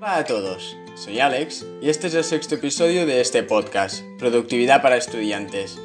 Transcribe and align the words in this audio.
Hola 0.00 0.18
a 0.18 0.24
todos, 0.24 0.76
soy 0.94 1.18
Alex 1.18 1.66
y 1.82 1.90
este 1.90 2.06
es 2.06 2.14
el 2.14 2.22
sexto 2.22 2.54
episodio 2.54 3.04
de 3.04 3.20
este 3.20 3.42
podcast, 3.42 4.04
Productividad 4.16 4.80
para 4.80 4.96
Estudiantes. 4.96 5.76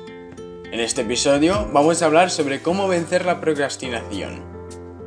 En 0.71 0.79
este 0.79 1.01
episodio 1.01 1.67
vamos 1.73 1.99
a 1.99 2.05
hablar 2.05 2.29
sobre 2.29 2.61
cómo 2.61 2.87
vencer 2.87 3.25
la 3.25 3.41
procrastinación. 3.41 4.43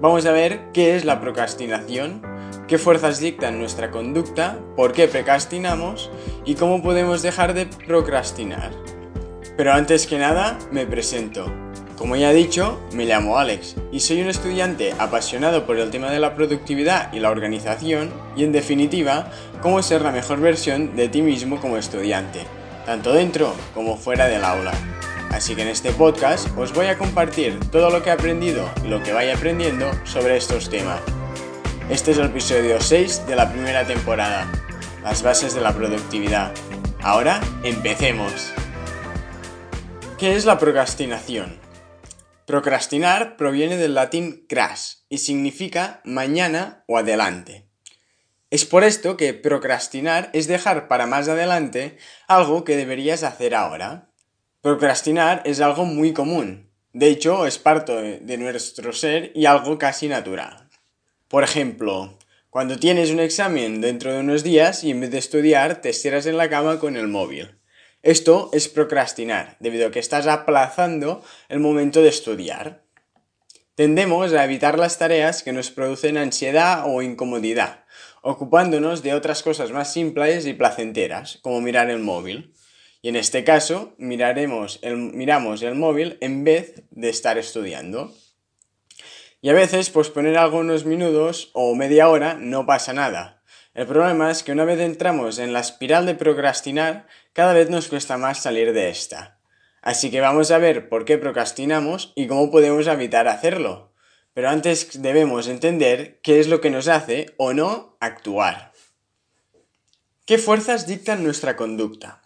Vamos 0.01 0.27
a 0.27 0.33
ver 0.33 0.73
qué 0.73 0.97
es 0.97 1.05
la 1.05 1.21
procrastinación, 1.21 2.21
qué 2.67 2.79
fuerzas 2.79 3.21
dictan 3.21 3.61
nuestra 3.61 3.93
conducta, 3.93 4.59
por 4.75 4.92
qué 4.92 5.07
procrastinamos 5.07 6.11
y 6.45 6.57
cómo 6.57 6.83
podemos 6.83 7.23
dejar 7.23 7.54
de 7.54 7.67
procrastinar. 7.67 8.73
Pero 9.57 9.73
antes 9.73 10.09
que 10.09 10.19
nada, 10.19 10.59
me 10.73 10.85
presento. 10.85 11.65
Como 11.97 12.15
ya 12.15 12.31
he 12.31 12.35
dicho, 12.35 12.78
me 12.92 13.06
llamo 13.06 13.38
Alex 13.38 13.76
y 13.90 14.01
soy 14.01 14.21
un 14.21 14.29
estudiante 14.29 14.94
apasionado 14.99 15.65
por 15.65 15.79
el 15.79 15.90
tema 15.90 16.11
de 16.11 16.20
la 16.20 16.34
productividad 16.34 17.11
y 17.15 17.20
la 17.20 17.30
organización 17.30 18.12
y 18.37 18.45
en 18.45 18.52
definitiva, 18.52 19.30
cómo 19.62 19.83
ser 19.83 20.02
la 20.02 20.12
mejor 20.12 20.41
versión 20.41 20.95
de 20.95 21.09
ti 21.09 21.23
mismo 21.23 21.59
como 21.59 21.79
estudiante, 21.79 22.41
tanto 22.85 23.15
dentro 23.15 23.55
como 23.74 23.97
fuera 23.97 24.27
del 24.27 24.45
aula. 24.45 24.73
Así 25.30 25.55
que 25.55 25.62
en 25.62 25.69
este 25.69 25.91
podcast 25.91 26.48
os 26.59 26.74
voy 26.74 26.87
a 26.87 26.98
compartir 26.98 27.59
todo 27.71 27.88
lo 27.88 28.02
que 28.02 28.10
he 28.10 28.13
aprendido 28.13 28.69
y 28.85 28.88
lo 28.88 29.02
que 29.02 29.15
vaya 29.15 29.35
aprendiendo 29.35 29.91
sobre 30.05 30.37
estos 30.37 30.69
temas. 30.69 31.01
Este 31.88 32.10
es 32.10 32.19
el 32.19 32.27
episodio 32.27 32.79
6 32.79 33.27
de 33.27 33.37
la 33.37 33.51
primera 33.51 33.87
temporada, 33.87 34.47
las 35.02 35.23
bases 35.23 35.55
de 35.55 35.63
la 35.63 35.73
productividad. 35.73 36.52
Ahora, 37.02 37.41
empecemos. 37.63 38.52
¿Qué 40.19 40.37
es 40.37 40.45
la 40.45 40.59
procrastinación? 40.59 41.66
Procrastinar 42.47 43.37
proviene 43.37 43.77
del 43.77 43.95
latín 43.95 44.47
cras 44.49 45.05
y 45.09 45.19
significa 45.19 46.01
mañana 46.05 46.85
o 46.87 46.97
adelante. 46.97 47.67
Es 48.51 48.65
por 48.65 48.85
esto 48.85 49.17
que 49.17 49.35
procrastinar 49.35 50.31
es 50.33 50.47
dejar 50.47 50.87
para 50.87 51.09
más 51.09 51.29
adelante 51.29 51.99
algo 52.29 52.63
que 52.63 52.77
deberías 52.77 53.25
hacer 53.25 53.57
ahora. 53.57 54.13
Procrastinar 54.61 55.43
es 55.45 55.61
algo 55.61 55.87
muy 55.87 56.13
común, 56.13 56.71
de 56.93 57.09
hecho 57.09 57.47
es 57.47 57.59
parte 57.59 58.21
de 58.21 58.38
nuestro 58.38 58.93
ser 58.93 59.33
y 59.35 59.47
algo 59.47 59.77
casi 59.77 60.07
natural. 60.07 60.69
Por 61.27 61.43
ejemplo, 61.43 62.16
cuando 62.49 62.79
tienes 62.79 63.10
un 63.10 63.19
examen 63.19 63.81
dentro 63.81 64.12
de 64.12 64.20
unos 64.20 64.44
días 64.44 64.84
y 64.84 64.92
en 64.92 65.00
vez 65.00 65.10
de 65.10 65.19
estudiar 65.19 65.81
te 65.81 65.88
estiras 65.88 66.27
en 66.27 66.36
la 66.36 66.48
cama 66.48 66.78
con 66.78 66.97
el 66.97 67.08
móvil. 67.08 67.55
Esto 68.06 68.50
es 68.52 68.68
procrastinar, 68.68 69.56
debido 69.58 69.88
a 69.88 69.90
que 69.90 69.98
estás 69.98 70.28
aplazando 70.28 71.24
el 71.48 71.58
momento 71.58 72.02
de 72.02 72.08
estudiar. 72.08 72.84
Tendemos 73.74 74.32
a 74.32 74.44
evitar 74.44 74.78
las 74.78 74.96
tareas 74.96 75.42
que 75.42 75.52
nos 75.52 75.72
producen 75.72 76.16
ansiedad 76.16 76.84
o 76.86 77.02
incomodidad, 77.02 77.84
ocupándonos 78.22 79.02
de 79.02 79.12
otras 79.12 79.42
cosas 79.42 79.72
más 79.72 79.92
simples 79.92 80.46
y 80.46 80.54
placenteras, 80.54 81.40
como 81.42 81.60
mirar 81.60 81.90
el 81.90 81.98
móvil. 81.98 82.54
Y 83.02 83.08
en 83.08 83.16
este 83.16 83.42
caso, 83.42 83.96
miraremos 83.98 84.78
el, 84.82 84.98
miramos 84.98 85.62
el 85.62 85.74
móvil 85.74 86.16
en 86.20 86.44
vez 86.44 86.84
de 86.92 87.08
estar 87.08 87.38
estudiando. 87.38 88.14
Y 89.41 89.48
a 89.48 89.52
veces 89.52 89.91
posponer 89.91 90.38
algunos 90.38 90.84
minutos 90.84 91.50
o 91.54 91.74
media 91.74 92.08
hora 92.08 92.34
no 92.34 92.66
pasa 92.66 92.92
nada, 92.92 93.36
el 93.76 93.86
problema 93.86 94.30
es 94.30 94.42
que 94.42 94.52
una 94.52 94.64
vez 94.64 94.80
entramos 94.80 95.38
en 95.38 95.52
la 95.52 95.60
espiral 95.60 96.06
de 96.06 96.14
procrastinar, 96.14 97.06
cada 97.36 97.52
vez 97.52 97.68
nos 97.68 97.88
cuesta 97.88 98.16
más 98.16 98.42
salir 98.42 98.72
de 98.72 98.88
esta. 98.88 99.38
Así 99.82 100.10
que 100.10 100.22
vamos 100.22 100.50
a 100.50 100.56
ver 100.56 100.88
por 100.88 101.04
qué 101.04 101.18
procrastinamos 101.18 102.14
y 102.16 102.28
cómo 102.28 102.50
podemos 102.50 102.86
evitar 102.86 103.28
hacerlo. 103.28 103.92
Pero 104.32 104.48
antes 104.48 105.02
debemos 105.02 105.46
entender 105.46 106.18
qué 106.22 106.40
es 106.40 106.48
lo 106.48 106.62
que 106.62 106.70
nos 106.70 106.88
hace 106.88 107.34
o 107.36 107.52
no 107.52 107.98
actuar. 108.00 108.72
¿Qué 110.24 110.38
fuerzas 110.38 110.86
dictan 110.86 111.24
nuestra 111.24 111.56
conducta? 111.56 112.22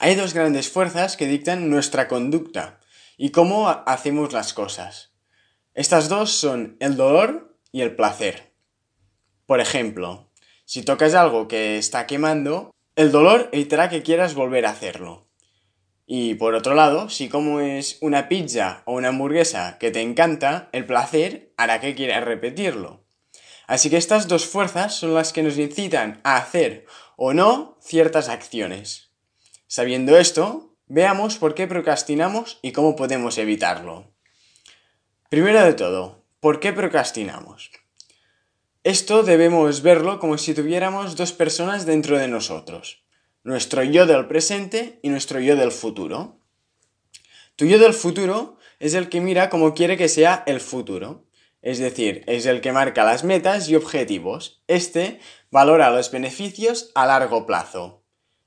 Hay 0.00 0.16
dos 0.16 0.34
grandes 0.34 0.68
fuerzas 0.68 1.16
que 1.16 1.28
dictan 1.28 1.70
nuestra 1.70 2.08
conducta 2.08 2.80
y 3.16 3.30
cómo 3.30 3.68
hacemos 3.68 4.32
las 4.32 4.54
cosas. 4.54 5.12
Estas 5.74 6.08
dos 6.08 6.32
son 6.32 6.76
el 6.80 6.96
dolor 6.96 7.56
y 7.70 7.82
el 7.82 7.94
placer. 7.94 8.52
Por 9.46 9.60
ejemplo, 9.60 10.32
si 10.64 10.82
tocas 10.82 11.14
algo 11.14 11.46
que 11.46 11.78
está 11.78 12.08
quemando, 12.08 12.72
el 12.98 13.12
dolor 13.12 13.48
evitará 13.52 13.88
que 13.88 14.02
quieras 14.02 14.34
volver 14.34 14.66
a 14.66 14.70
hacerlo. 14.70 15.28
Y 16.04 16.34
por 16.34 16.56
otro 16.56 16.74
lado, 16.74 17.08
si 17.08 17.28
comes 17.28 17.96
una 18.00 18.28
pizza 18.28 18.82
o 18.86 18.94
una 18.94 19.10
hamburguesa 19.10 19.78
que 19.78 19.92
te 19.92 20.00
encanta, 20.00 20.68
el 20.72 20.84
placer 20.84 21.52
hará 21.56 21.78
que 21.80 21.94
quieras 21.94 22.24
repetirlo. 22.24 23.04
Así 23.68 23.88
que 23.88 23.98
estas 23.98 24.26
dos 24.26 24.46
fuerzas 24.46 24.96
son 24.96 25.14
las 25.14 25.32
que 25.32 25.44
nos 25.44 25.58
incitan 25.58 26.20
a 26.24 26.38
hacer 26.38 26.86
o 27.16 27.34
no 27.34 27.78
ciertas 27.80 28.28
acciones. 28.28 29.12
Sabiendo 29.68 30.18
esto, 30.18 30.74
veamos 30.88 31.38
por 31.38 31.54
qué 31.54 31.68
procrastinamos 31.68 32.58
y 32.62 32.72
cómo 32.72 32.96
podemos 32.96 33.38
evitarlo. 33.38 34.12
Primero 35.30 35.62
de 35.62 35.74
todo, 35.74 36.24
¿por 36.40 36.58
qué 36.58 36.72
procrastinamos? 36.72 37.70
Esto 38.88 39.22
debemos 39.22 39.82
verlo 39.82 40.18
como 40.18 40.38
si 40.38 40.54
tuviéramos 40.54 41.14
dos 41.14 41.34
personas 41.34 41.84
dentro 41.84 42.16
de 42.16 42.26
nosotros, 42.26 43.04
nuestro 43.44 43.82
yo 43.82 44.06
del 44.06 44.26
presente 44.28 44.98
y 45.02 45.10
nuestro 45.10 45.40
yo 45.40 45.56
del 45.56 45.72
futuro. 45.72 46.40
Tu 47.56 47.66
yo 47.66 47.78
del 47.78 47.92
futuro 47.92 48.56
es 48.78 48.94
el 48.94 49.10
que 49.10 49.20
mira 49.20 49.50
cómo 49.50 49.74
quiere 49.74 49.98
que 49.98 50.08
sea 50.08 50.42
el 50.46 50.58
futuro, 50.58 51.26
es 51.60 51.76
decir, 51.76 52.24
es 52.26 52.46
el 52.46 52.62
que 52.62 52.72
marca 52.72 53.04
las 53.04 53.24
metas 53.24 53.68
y 53.68 53.76
objetivos. 53.76 54.62
Este 54.68 55.20
valora 55.50 55.90
los 55.90 56.10
beneficios 56.10 56.90
a 56.94 57.04
largo 57.04 57.44
plazo. 57.44 58.02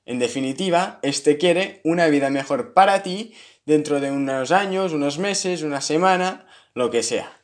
En 0.06 0.18
definitiva, 0.18 0.98
este 1.02 1.38
quiere 1.38 1.80
una 1.84 2.08
vida 2.08 2.30
mejor 2.30 2.74
para 2.74 3.04
ti 3.04 3.32
dentro 3.64 4.00
de 4.00 4.10
unos 4.10 4.50
años, 4.50 4.92
unos 4.92 5.20
meses, 5.20 5.62
una 5.62 5.80
semana, 5.80 6.48
lo 6.74 6.90
que 6.90 7.04
sea 7.04 7.41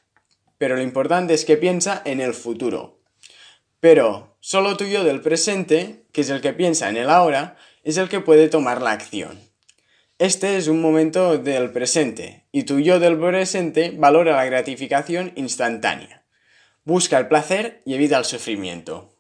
pero 0.59 0.77
lo 0.77 0.83
importante 0.83 1.35
es 1.35 1.45
que 1.45 1.57
piensa 1.57 2.03
en 2.05 2.21
el 2.21 2.35
futuro. 2.35 3.01
Pero 3.81 4.37
solo 4.41 4.77
tu 4.77 4.85
yo 4.85 5.05
del 5.05 5.21
presente, 5.21 6.05
que 6.13 6.23
es 6.23 6.31
el 6.31 6.41
que 6.41 6.53
piensa 6.53 6.89
en 6.89 6.97
el 6.97 7.11
ahora, 7.11 7.57
es 7.85 7.97
el 7.97 8.09
que 8.09 8.21
puede 8.21 8.49
tomar 8.49 8.83
la 8.83 8.91
acción. 8.91 9.39
Este 10.19 10.57
es 10.57 10.67
un 10.67 10.81
momento 10.81 11.39
del 11.39 11.71
presente, 11.71 12.45
y 12.51 12.65
tu 12.65 12.81
yo 12.81 12.99
del 12.99 13.17
presente 13.17 13.95
valora 13.97 14.35
la 14.35 14.45
gratificación 14.45 15.33
instantánea. 15.37 16.25
Busca 16.83 17.19
el 17.19 17.29
placer 17.29 17.83
y 17.85 17.95
evita 17.95 18.19
el 18.19 18.25
sufrimiento. 18.25 19.15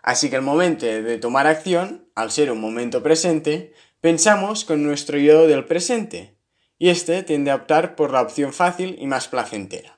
Así 0.00 0.30
que 0.30 0.36
el 0.36 0.42
momento 0.42 0.86
de 0.86 1.18
tomar 1.18 1.48
acción, 1.48 2.08
al 2.14 2.30
ser 2.30 2.52
un 2.52 2.60
momento 2.60 3.02
presente, 3.02 3.72
pensamos 4.00 4.64
con 4.64 4.84
nuestro 4.84 5.18
yo 5.18 5.48
del 5.48 5.64
presente, 5.64 6.36
y 6.78 6.90
este 6.90 7.24
tiende 7.24 7.50
a 7.50 7.56
optar 7.56 7.96
por 7.96 8.12
la 8.12 8.22
opción 8.22 8.52
fácil 8.52 8.96
y 9.00 9.08
más 9.08 9.26
placentera. 9.26 9.97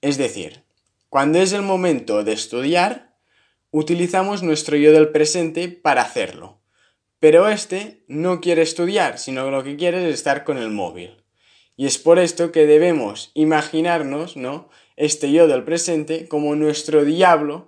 Es 0.00 0.16
decir, 0.16 0.62
cuando 1.08 1.40
es 1.40 1.52
el 1.52 1.62
momento 1.62 2.22
de 2.22 2.32
estudiar, 2.32 3.16
utilizamos 3.70 4.42
nuestro 4.42 4.76
yo 4.76 4.92
del 4.92 5.08
presente 5.08 5.68
para 5.68 6.02
hacerlo. 6.02 6.60
Pero 7.18 7.48
este 7.48 8.04
no 8.06 8.40
quiere 8.40 8.62
estudiar, 8.62 9.18
sino 9.18 9.50
lo 9.50 9.64
que 9.64 9.76
quiere 9.76 10.08
es 10.08 10.14
estar 10.14 10.44
con 10.44 10.56
el 10.58 10.70
móvil. 10.70 11.24
Y 11.76 11.86
es 11.86 11.98
por 11.98 12.18
esto 12.18 12.52
que 12.52 12.66
debemos 12.66 13.32
imaginarnos, 13.34 14.36
¿no? 14.36 14.68
Este 14.96 15.32
yo 15.32 15.48
del 15.48 15.64
presente 15.64 16.28
como 16.28 16.54
nuestro 16.54 17.04
diablo. 17.04 17.66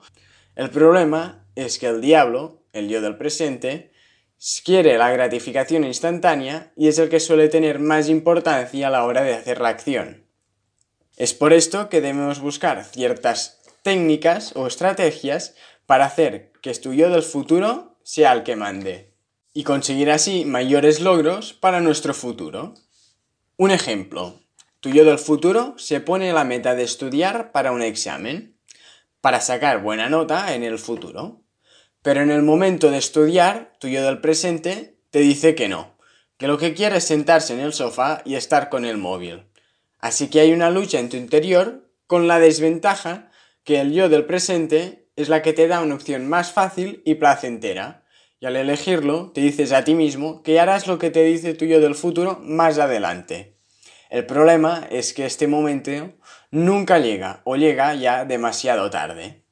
El 0.55 0.71
problema 0.71 1.47
es 1.57 1.79
que 1.79 1.87
el 1.87 2.01
diablo, 2.01 2.63
el 2.73 2.89
yo 2.89 3.01
del 3.01 3.17
presente, 3.17 3.91
quiere 4.65 4.99
la 4.99 5.11
gratificación 5.11 5.85
instantánea 5.85 6.73
y 6.77 6.89
es 6.89 6.99
el 6.99 7.09
que 7.09 7.21
suele 7.21 7.49
tener 7.49 7.79
más 7.79 8.09
importancia 8.09 8.87
a 8.87 8.91
la 8.91 9.05
hora 9.05 9.23
de 9.23 9.35
hacer 9.35 9.61
la 9.61 9.69
acción. 9.69 10.30
Es 11.21 11.35
por 11.35 11.53
esto 11.53 11.91
que 11.91 12.01
debemos 12.01 12.41
buscar 12.41 12.83
ciertas 12.83 13.61
técnicas 13.83 14.57
o 14.57 14.67
estrategias 14.67 15.55
para 15.85 16.07
hacer 16.07 16.51
que 16.63 16.73
tu 16.77 16.95
yo 16.95 17.11
del 17.11 17.23
futuro 17.23 17.99
sea 18.03 18.33
el 18.33 18.43
que 18.43 18.57
mande 18.57 19.13
y 19.53 19.65
conseguir 19.65 20.11
así 20.11 20.47
mayores 20.47 21.01
logros 21.01 21.53
para 21.53 21.83
nuestro 21.83 22.15
futuro. 22.15 22.73
Un 23.59 23.71
ejemplo. 23.71 24.41
Tu 24.81 24.89
yo 24.89 25.05
del 25.05 25.19
futuro 25.19 25.75
se 25.77 26.01
pone 26.01 26.33
la 26.33 26.45
meta 26.45 26.75
de 26.75 26.85
estudiar 26.85 27.53
para 27.53 27.73
un 27.73 27.83
examen, 27.83 28.57
para 29.21 29.43
sacar 29.43 29.83
buena 29.83 30.09
nota 30.09 30.55
en 30.55 30.65
el 30.65 30.79
futuro. 30.79 31.43
Pero 32.01 32.23
en 32.23 32.31
el 32.31 32.41
momento 32.41 32.91
de 32.91 32.97
estudiar, 32.97 33.75
tu 33.79 33.89
yo 33.89 34.03
del 34.03 34.23
presente 34.23 34.97
te 35.11 35.19
dice 35.19 35.55
que 35.55 35.69
no, 35.69 35.99
que 36.39 36.49
lo 36.49 36.57
que 36.57 36.73
quiere 36.73 36.97
es 36.97 37.05
sentarse 37.05 37.53
en 37.53 37.61
el 37.61 37.75
sofá 37.75 38.23
y 38.25 38.37
estar 38.37 38.71
con 38.71 38.87
el 38.87 38.97
móvil. 38.97 39.50
Así 40.01 40.29
que 40.29 40.41
hay 40.41 40.53
una 40.53 40.71
lucha 40.71 40.99
en 40.99 41.09
tu 41.09 41.17
interior 41.17 41.91
con 42.07 42.27
la 42.27 42.39
desventaja 42.39 43.31
que 43.65 43.81
el 43.81 43.93
yo 43.93 44.09
del 44.09 44.25
presente 44.25 45.09
es 45.17 45.29
la 45.29 45.43
que 45.43 45.53
te 45.53 45.69
da 45.69 45.81
una 45.81 45.95
opción 45.95 46.29
más 46.29 46.53
fácil 46.53 47.03
y 47.05 47.17
placentera. 47.17 48.05
Y 48.41 48.47
al 48.47 48.57
elegirlo, 48.57 49.33
te 49.33 49.43
dices 49.43 49.73
a 49.73 49.85
ti 49.85 49.95
mismo 49.95 50.43
que 50.43 50.59
harás 50.59 50.87
lo 50.87 50.99
que 50.99 51.11
te 51.11 51.23
dice 51.25 51.55
tu 51.55 51.67
yo 51.67 51.81
del 51.81 51.95
futuro 51.95 52.41
más 52.43 52.79
adelante. 52.79 53.57
El 54.09 54.27
problema 54.27 54.89
es 54.91 55.13
que 55.13 55.27
este 55.27 55.47
momento 55.47 56.15
nunca 56.51 56.99
llega 56.99 57.43
o 57.45 57.57
llega 57.57 57.95
ya 57.95 58.25
demasiado 58.25 58.91
tarde. 58.91 59.45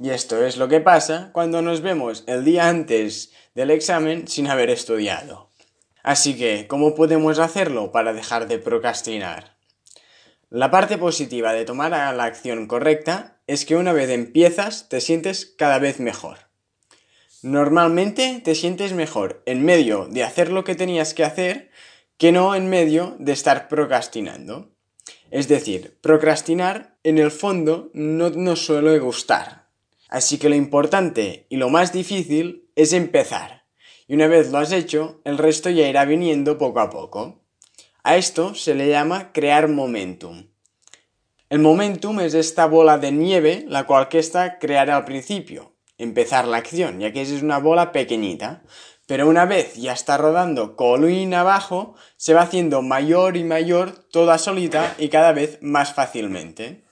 Y 0.00 0.10
esto 0.10 0.44
es 0.44 0.56
lo 0.56 0.68
que 0.68 0.80
pasa 0.80 1.30
cuando 1.32 1.62
nos 1.62 1.80
vemos 1.80 2.24
el 2.26 2.44
día 2.44 2.68
antes 2.68 3.32
del 3.54 3.70
examen 3.70 4.26
sin 4.26 4.48
haber 4.48 4.68
estudiado. 4.68 5.52
Así 6.02 6.36
que, 6.36 6.66
¿cómo 6.66 6.94
podemos 6.94 7.38
hacerlo 7.38 7.92
para 7.92 8.12
dejar 8.12 8.48
de 8.48 8.58
procrastinar? 8.58 9.53
La 10.54 10.70
parte 10.70 10.98
positiva 10.98 11.52
de 11.52 11.64
tomar 11.64 11.90
la 11.90 12.22
acción 12.22 12.68
correcta 12.68 13.40
es 13.48 13.66
que 13.66 13.74
una 13.74 13.92
vez 13.92 14.08
empiezas 14.08 14.88
te 14.88 15.00
sientes 15.00 15.46
cada 15.46 15.80
vez 15.80 15.98
mejor. 15.98 16.38
Normalmente 17.42 18.40
te 18.44 18.54
sientes 18.54 18.92
mejor 18.92 19.42
en 19.46 19.64
medio 19.64 20.06
de 20.06 20.22
hacer 20.22 20.52
lo 20.52 20.62
que 20.62 20.76
tenías 20.76 21.12
que 21.12 21.24
hacer 21.24 21.72
que 22.18 22.30
no 22.30 22.54
en 22.54 22.70
medio 22.70 23.16
de 23.18 23.32
estar 23.32 23.66
procrastinando. 23.66 24.70
Es 25.32 25.48
decir, 25.48 25.98
procrastinar 26.00 26.98
en 27.02 27.18
el 27.18 27.32
fondo 27.32 27.90
no 27.92 28.30
nos 28.30 28.64
suele 28.64 29.00
gustar. 29.00 29.70
Así 30.08 30.38
que 30.38 30.48
lo 30.48 30.54
importante 30.54 31.46
y 31.48 31.56
lo 31.56 31.68
más 31.68 31.92
difícil 31.92 32.70
es 32.76 32.92
empezar. 32.92 33.64
Y 34.06 34.14
una 34.14 34.28
vez 34.28 34.52
lo 34.52 34.58
has 34.58 34.70
hecho, 34.70 35.20
el 35.24 35.36
resto 35.36 35.68
ya 35.68 35.88
irá 35.88 36.04
viniendo 36.04 36.58
poco 36.58 36.78
a 36.78 36.90
poco. 36.90 37.43
A 38.06 38.16
esto 38.16 38.54
se 38.54 38.74
le 38.74 38.90
llama 38.90 39.32
crear 39.32 39.66
momentum. 39.66 40.50
El 41.48 41.60
momentum 41.60 42.20
es 42.20 42.34
esta 42.34 42.66
bola 42.66 42.98
de 42.98 43.12
nieve 43.12 43.64
la 43.66 43.86
cual 43.86 44.10
que 44.10 44.18
está 44.18 44.58
crear 44.58 44.90
al 44.90 45.06
principio, 45.06 45.74
empezar 45.96 46.46
la 46.46 46.58
acción, 46.58 47.00
ya 47.00 47.14
que 47.14 47.22
es 47.22 47.30
una 47.40 47.56
bola 47.56 47.92
pequeñita. 47.92 48.62
Pero 49.06 49.26
una 49.26 49.46
vez 49.46 49.76
ya 49.76 49.94
está 49.94 50.18
rodando 50.18 50.76
colina 50.76 51.40
abajo, 51.40 51.94
se 52.18 52.34
va 52.34 52.42
haciendo 52.42 52.82
mayor 52.82 53.38
y 53.38 53.44
mayor 53.44 53.92
toda 54.10 54.36
solita 54.36 54.94
y 54.98 55.08
cada 55.08 55.32
vez 55.32 55.58
más 55.62 55.94
fácilmente. 55.94 56.84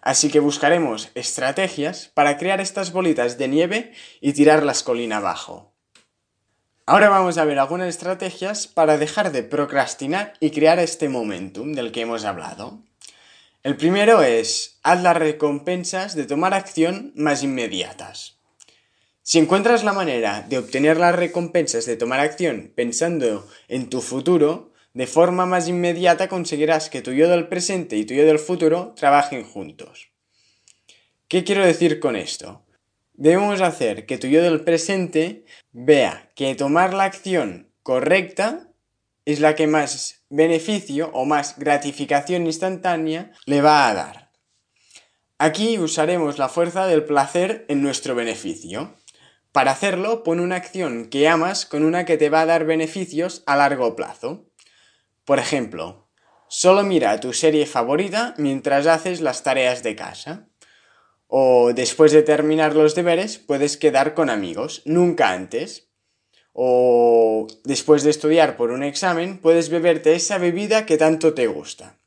Así 0.00 0.30
que 0.30 0.40
buscaremos 0.40 1.10
estrategias 1.14 2.10
para 2.14 2.38
crear 2.38 2.62
estas 2.62 2.92
bolitas 2.92 3.36
de 3.36 3.48
nieve 3.48 3.92
y 4.22 4.32
tirarlas 4.32 4.82
colina 4.82 5.18
abajo. 5.18 5.75
Ahora 6.88 7.08
vamos 7.08 7.36
a 7.36 7.44
ver 7.44 7.58
algunas 7.58 7.88
estrategias 7.88 8.68
para 8.68 8.96
dejar 8.96 9.32
de 9.32 9.42
procrastinar 9.42 10.34
y 10.38 10.52
crear 10.52 10.78
este 10.78 11.08
momentum 11.08 11.72
del 11.72 11.90
que 11.90 12.02
hemos 12.02 12.24
hablado. 12.24 12.78
El 13.64 13.76
primero 13.76 14.22
es, 14.22 14.78
haz 14.84 15.02
las 15.02 15.16
recompensas 15.16 16.14
de 16.14 16.26
tomar 16.26 16.54
acción 16.54 17.12
más 17.16 17.42
inmediatas. 17.42 18.38
Si 19.22 19.40
encuentras 19.40 19.82
la 19.82 19.92
manera 19.92 20.46
de 20.48 20.58
obtener 20.58 20.98
las 20.98 21.16
recompensas 21.16 21.86
de 21.86 21.96
tomar 21.96 22.20
acción 22.20 22.72
pensando 22.76 23.48
en 23.66 23.90
tu 23.90 24.00
futuro, 24.00 24.72
de 24.94 25.08
forma 25.08 25.44
más 25.44 25.66
inmediata 25.66 26.28
conseguirás 26.28 26.88
que 26.88 27.02
tu 27.02 27.10
yo 27.10 27.28
del 27.28 27.48
presente 27.48 27.96
y 27.96 28.04
tu 28.04 28.14
yo 28.14 28.24
del 28.24 28.38
futuro 28.38 28.94
trabajen 28.96 29.42
juntos. 29.42 30.10
¿Qué 31.26 31.42
quiero 31.42 31.66
decir 31.66 31.98
con 31.98 32.14
esto? 32.14 32.62
Debemos 33.18 33.62
hacer 33.62 34.04
que 34.04 34.18
tu 34.18 34.26
yo 34.26 34.42
del 34.42 34.60
presente 34.60 35.46
vea 35.72 36.30
que 36.34 36.54
tomar 36.54 36.92
la 36.92 37.04
acción 37.04 37.72
correcta 37.82 38.68
es 39.24 39.40
la 39.40 39.54
que 39.54 39.66
más 39.66 40.26
beneficio 40.28 41.10
o 41.14 41.24
más 41.24 41.58
gratificación 41.58 42.44
instantánea 42.44 43.32
le 43.46 43.62
va 43.62 43.88
a 43.88 43.94
dar. 43.94 44.30
Aquí 45.38 45.78
usaremos 45.78 46.38
la 46.38 46.50
fuerza 46.50 46.86
del 46.86 47.04
placer 47.04 47.64
en 47.68 47.82
nuestro 47.82 48.14
beneficio. 48.14 48.96
Para 49.50 49.70
hacerlo, 49.70 50.22
pon 50.22 50.38
una 50.38 50.56
acción 50.56 51.08
que 51.08 51.26
amas 51.26 51.64
con 51.64 51.84
una 51.84 52.04
que 52.04 52.18
te 52.18 52.28
va 52.28 52.42
a 52.42 52.46
dar 52.46 52.66
beneficios 52.66 53.42
a 53.46 53.56
largo 53.56 53.96
plazo. 53.96 54.46
Por 55.24 55.38
ejemplo, 55.38 56.10
solo 56.48 56.82
mira 56.82 57.18
tu 57.20 57.32
serie 57.32 57.64
favorita 57.64 58.34
mientras 58.36 58.86
haces 58.86 59.22
las 59.22 59.42
tareas 59.42 59.82
de 59.82 59.96
casa. 59.96 60.48
O 61.26 61.72
después 61.74 62.12
de 62.12 62.22
terminar 62.22 62.74
los 62.74 62.94
deberes 62.94 63.38
puedes 63.38 63.76
quedar 63.76 64.14
con 64.14 64.30
amigos, 64.30 64.82
nunca 64.84 65.30
antes. 65.30 65.88
O 66.52 67.46
después 67.64 68.02
de 68.02 68.10
estudiar 68.10 68.56
por 68.56 68.70
un 68.70 68.82
examen 68.82 69.38
puedes 69.38 69.68
beberte 69.68 70.14
esa 70.14 70.38
bebida 70.38 70.86
que 70.86 70.96
tanto 70.96 71.34
te 71.34 71.46
gusta. 71.46 71.98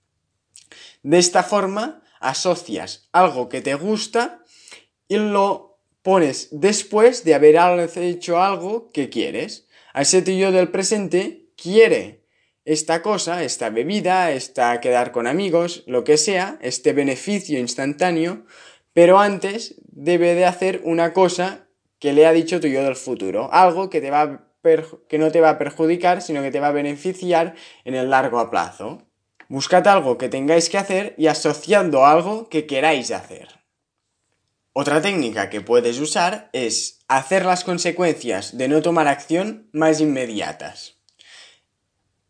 De 1.03 1.17
esta 1.17 1.43
forma 1.43 2.01
asocias 2.19 3.09
algo 3.11 3.49
que 3.49 3.61
te 3.61 3.75
gusta 3.75 4.43
y 5.07 5.17
lo 5.17 5.79
pones 6.01 6.49
después 6.51 7.23
de 7.23 7.35
haber 7.35 7.57
hecho 7.97 8.41
algo 8.41 8.89
que 8.91 9.09
quieres. 9.09 9.67
Al 9.93 10.05
yo 10.05 10.51
del 10.51 10.69
presente 10.69 11.49
quiere 11.55 12.25
esta 12.65 13.01
cosa, 13.01 13.43
esta 13.43 13.69
bebida, 13.69 14.31
esta 14.31 14.79
quedar 14.79 15.11
con 15.11 15.27
amigos, 15.27 15.83
lo 15.87 16.03
que 16.03 16.17
sea, 16.17 16.59
este 16.61 16.93
beneficio 16.93 17.59
instantáneo, 17.59 18.45
pero 18.93 19.19
antes 19.19 19.75
debe 19.87 20.35
de 20.35 20.45
hacer 20.45 20.81
una 20.83 21.13
cosa 21.13 21.67
que 21.99 22.13
le 22.13 22.25
ha 22.25 22.31
dicho 22.31 22.59
tu 22.59 22.67
yo 22.67 22.83
del 22.83 22.95
futuro, 22.95 23.49
algo 23.51 23.89
que, 23.89 24.01
te 24.01 24.11
va 24.11 24.45
que 25.07 25.17
no 25.17 25.31
te 25.31 25.41
va 25.41 25.51
a 25.51 25.57
perjudicar, 25.57 26.21
sino 26.21 26.41
que 26.41 26.51
te 26.51 26.59
va 26.59 26.67
a 26.67 26.73
beneficiar 26.73 27.55
en 27.85 27.95
el 27.95 28.09
largo 28.09 28.49
plazo. 28.49 29.03
Buscad 29.47 29.87
algo 29.87 30.17
que 30.17 30.29
tengáis 30.29 30.69
que 30.69 30.77
hacer 30.77 31.15
y 31.17 31.27
asociando 31.27 32.05
algo 32.05 32.49
que 32.49 32.67
queráis 32.67 33.11
hacer. 33.11 33.59
Otra 34.73 35.01
técnica 35.01 35.49
que 35.49 35.61
puedes 35.61 35.99
usar 35.99 36.49
es 36.53 36.99
hacer 37.07 37.45
las 37.45 37.63
consecuencias 37.63 38.57
de 38.57 38.67
no 38.67 38.81
tomar 38.81 39.07
acción 39.07 39.67
más 39.73 39.99
inmediatas. 39.99 40.97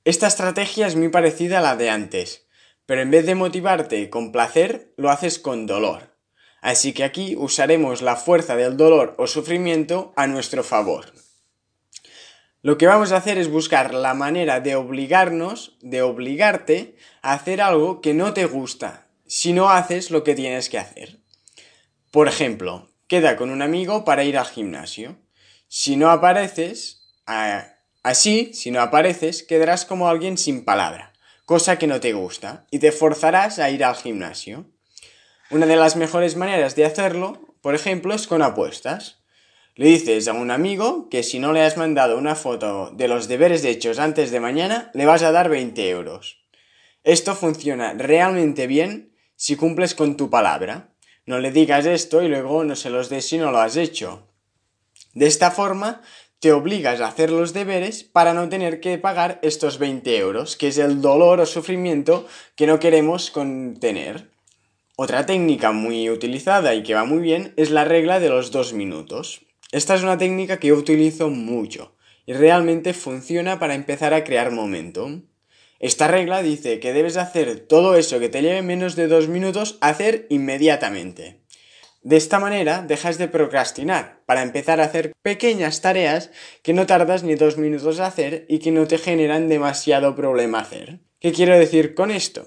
Esta 0.05 0.27
estrategia 0.27 0.87
es 0.87 0.95
muy 0.95 1.09
parecida 1.09 1.59
a 1.59 1.61
la 1.61 1.75
de 1.75 1.89
antes, 1.89 2.47
pero 2.85 3.01
en 3.01 3.11
vez 3.11 3.25
de 3.25 3.35
motivarte 3.35 4.09
con 4.09 4.31
placer, 4.31 4.93
lo 4.97 5.09
haces 5.11 5.37
con 5.37 5.67
dolor. 5.67 6.08
Así 6.61 6.93
que 6.93 7.03
aquí 7.03 7.35
usaremos 7.37 8.01
la 8.01 8.15
fuerza 8.15 8.55
del 8.55 8.77
dolor 8.77 9.15
o 9.17 9.27
sufrimiento 9.27 10.13
a 10.15 10.27
nuestro 10.27 10.63
favor. 10.63 11.13
Lo 12.61 12.77
que 12.77 12.87
vamos 12.87 13.13
a 13.13 13.17
hacer 13.17 13.37
es 13.37 13.49
buscar 13.49 13.93
la 13.93 14.13
manera 14.13 14.59
de 14.59 14.75
obligarnos, 14.75 15.77
de 15.79 16.01
obligarte 16.01 16.97
a 17.21 17.33
hacer 17.33 17.61
algo 17.61 18.01
que 18.01 18.13
no 18.13 18.33
te 18.33 18.45
gusta, 18.45 19.07
si 19.25 19.53
no 19.53 19.69
haces 19.69 20.11
lo 20.11 20.25
que 20.25 20.35
tienes 20.35 20.67
que 20.67 20.77
hacer. 20.77 21.19
Por 22.11 22.27
ejemplo, 22.27 22.89
queda 23.07 23.37
con 23.37 23.49
un 23.49 23.61
amigo 23.61 24.03
para 24.03 24.25
ir 24.25 24.37
al 24.37 24.45
gimnasio. 24.45 25.17
Si 25.69 25.95
no 25.95 26.09
apareces, 26.09 27.07
así, 28.03 28.53
si 28.53 28.71
no 28.71 28.81
apareces, 28.81 29.43
quedarás 29.43 29.85
como 29.85 30.09
alguien 30.09 30.37
sin 30.37 30.65
palabra, 30.65 31.13
cosa 31.45 31.77
que 31.77 31.87
no 31.87 32.01
te 32.01 32.11
gusta, 32.11 32.65
y 32.71 32.79
te 32.79 32.91
forzarás 32.91 33.59
a 33.59 33.69
ir 33.69 33.85
al 33.85 33.95
gimnasio. 33.95 34.65
Una 35.51 35.65
de 35.65 35.77
las 35.77 35.95
mejores 35.95 36.35
maneras 36.35 36.75
de 36.75 36.85
hacerlo, 36.85 37.41
por 37.61 37.73
ejemplo, 37.73 38.13
es 38.13 38.27
con 38.27 38.43
apuestas. 38.43 39.23
Le 39.73 39.87
dices 39.87 40.27
a 40.27 40.33
un 40.33 40.51
amigo 40.51 41.09
que 41.09 41.23
si 41.23 41.39
no 41.39 41.53
le 41.53 41.63
has 41.63 41.75
mandado 41.75 42.19
una 42.19 42.35
foto 42.35 42.91
de 42.91 43.07
los 43.07 43.27
deberes 43.27 43.65
hechos 43.65 43.97
antes 43.97 44.29
de 44.29 44.39
mañana, 44.39 44.91
le 44.93 45.07
vas 45.07 45.23
a 45.23 45.31
dar 45.31 45.49
20 45.49 45.89
euros. 45.89 46.43
Esto 47.03 47.33
funciona 47.33 47.93
realmente 47.93 48.67
bien 48.67 49.15
si 49.35 49.55
cumples 49.55 49.95
con 49.95 50.17
tu 50.17 50.29
palabra. 50.29 50.89
No 51.25 51.39
le 51.39 51.51
digas 51.51 51.87
esto 51.87 52.21
y 52.21 52.27
luego 52.27 52.63
no 52.63 52.75
se 52.75 52.91
los 52.91 53.09
des 53.09 53.27
si 53.27 53.39
no 53.39 53.51
lo 53.51 53.59
has 53.59 53.75
hecho. 53.75 54.27
De 55.15 55.25
esta 55.25 55.49
forma, 55.49 56.03
te 56.39 56.51
obligas 56.51 57.01
a 57.01 57.07
hacer 57.07 57.31
los 57.31 57.53
deberes 57.53 58.03
para 58.03 58.35
no 58.35 58.49
tener 58.49 58.79
que 58.81 58.99
pagar 58.99 59.39
estos 59.41 59.79
20 59.79 60.15
euros, 60.15 60.55
que 60.55 60.67
es 60.67 60.77
el 60.77 61.01
dolor 61.01 61.39
o 61.39 61.47
sufrimiento 61.47 62.27
que 62.55 62.67
no 62.67 62.79
queremos 62.79 63.31
contener. 63.31 64.29
Otra 65.01 65.25
técnica 65.25 65.71
muy 65.71 66.09
utilizada 66.09 66.75
y 66.75 66.83
que 66.83 66.93
va 66.93 67.05
muy 67.05 67.19
bien 67.19 67.53
es 67.55 67.69
la 67.69 67.85
regla 67.85 68.19
de 68.19 68.27
los 68.27 68.51
dos 68.51 68.73
minutos. 68.73 69.45
Esta 69.71 69.95
es 69.95 70.03
una 70.03 70.17
técnica 70.17 70.57
que 70.59 70.67
yo 70.67 70.75
utilizo 70.75 71.29
mucho 71.29 71.95
y 72.25 72.33
realmente 72.33 72.93
funciona 72.93 73.59
para 73.59 73.75
empezar 73.75 74.13
a 74.13 74.25
crear 74.25 74.51
momentum. 74.51 75.27
Esta 75.79 76.09
regla 76.09 76.43
dice 76.43 76.81
que 76.81 76.91
debes 76.91 77.15
hacer 77.15 77.61
todo 77.61 77.95
eso 77.95 78.19
que 78.19 78.27
te 78.27 78.41
lleve 78.41 78.61
menos 78.61 78.97
de 78.97 79.07
dos 79.07 79.29
minutos 79.29 79.77
hacer 79.79 80.27
inmediatamente. 80.29 81.45
De 82.03 82.17
esta 82.17 82.39
manera 82.39 82.81
dejas 82.85 83.17
de 83.17 83.29
procrastinar 83.29 84.21
para 84.25 84.41
empezar 84.41 84.81
a 84.81 84.83
hacer 84.83 85.13
pequeñas 85.21 85.79
tareas 85.79 86.29
que 86.61 86.73
no 86.73 86.87
tardas 86.87 87.23
ni 87.23 87.35
dos 87.35 87.57
minutos 87.57 88.01
a 88.01 88.07
hacer 88.07 88.45
y 88.49 88.59
que 88.59 88.71
no 88.71 88.85
te 88.85 88.97
generan 88.97 89.47
demasiado 89.47 90.13
problema 90.17 90.59
hacer. 90.59 90.99
¿Qué 91.21 91.31
quiero 91.31 91.57
decir 91.57 91.95
con 91.95 92.11
esto? 92.11 92.45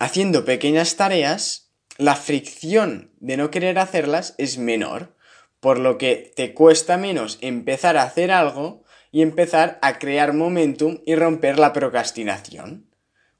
Haciendo 0.00 0.44
pequeñas 0.44 0.96
tareas, 0.96 1.71
la 1.98 2.16
fricción 2.16 3.10
de 3.20 3.36
no 3.36 3.50
querer 3.50 3.78
hacerlas 3.78 4.34
es 4.38 4.58
menor, 4.58 5.14
por 5.60 5.78
lo 5.78 5.98
que 5.98 6.32
te 6.34 6.54
cuesta 6.54 6.96
menos 6.96 7.38
empezar 7.40 7.96
a 7.96 8.02
hacer 8.02 8.30
algo 8.30 8.82
y 9.10 9.22
empezar 9.22 9.78
a 9.82 9.98
crear 9.98 10.32
momentum 10.32 10.98
y 11.04 11.14
romper 11.14 11.58
la 11.58 11.72
procrastinación. 11.72 12.88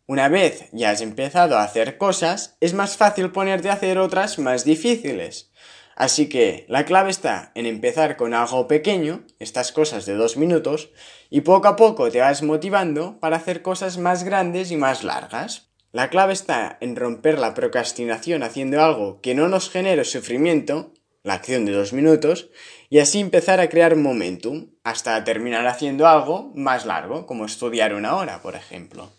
Una 0.06 0.28
vez 0.28 0.68
ya 0.72 0.90
has 0.90 1.00
empezado 1.00 1.56
a 1.56 1.64
hacer 1.64 1.96
cosas, 1.96 2.56
es 2.60 2.74
más 2.74 2.96
fácil 2.96 3.32
ponerte 3.32 3.70
a 3.70 3.74
hacer 3.74 3.98
otras 3.98 4.38
más 4.38 4.64
difíciles. 4.64 5.50
Así 5.96 6.28
que 6.28 6.66
la 6.68 6.84
clave 6.84 7.10
está 7.10 7.52
en 7.54 7.66
empezar 7.66 8.16
con 8.16 8.34
algo 8.34 8.66
pequeño, 8.66 9.24
estas 9.38 9.72
cosas 9.72 10.04
de 10.04 10.14
dos 10.14 10.36
minutos, 10.36 10.90
y 11.30 11.42
poco 11.42 11.68
a 11.68 11.76
poco 11.76 12.10
te 12.10 12.20
vas 12.20 12.42
motivando 12.42 13.18
para 13.20 13.36
hacer 13.36 13.62
cosas 13.62 13.98
más 13.98 14.24
grandes 14.24 14.70
y 14.70 14.76
más 14.76 15.04
largas. 15.04 15.71
La 15.92 16.08
clave 16.08 16.32
está 16.32 16.78
en 16.80 16.96
romper 16.96 17.38
la 17.38 17.54
procrastinación 17.54 18.42
haciendo 18.42 18.82
algo 18.82 19.20
que 19.20 19.34
no 19.34 19.48
nos 19.48 19.70
genere 19.70 20.04
sufrimiento 20.04 20.92
la 21.22 21.34
acción 21.34 21.64
de 21.64 21.72
dos 21.72 21.92
minutos, 21.92 22.48
y 22.90 22.98
así 22.98 23.20
empezar 23.20 23.60
a 23.60 23.68
crear 23.68 23.94
momentum 23.96 24.70
hasta 24.82 25.22
terminar 25.24 25.66
haciendo 25.66 26.08
algo 26.08 26.50
más 26.54 26.84
largo, 26.84 27.26
como 27.26 27.44
estudiar 27.44 27.94
una 27.94 28.16
hora, 28.16 28.42
por 28.42 28.56
ejemplo. 28.56 29.12